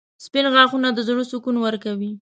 •سپین 0.25 0.45
غاښونه 0.53 0.87
د 0.93 0.99
زړه 1.07 1.23
سکون 1.31 1.55
ورکوي. 1.61 2.11